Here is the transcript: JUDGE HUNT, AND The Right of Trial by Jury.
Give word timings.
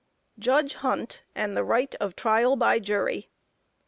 JUDGE 0.39 0.73
HUNT, 0.77 1.21
AND 1.35 1.55
The 1.55 1.63
Right 1.63 1.93
of 1.99 2.15
Trial 2.15 2.55
by 2.55 2.79
Jury. 2.79 3.29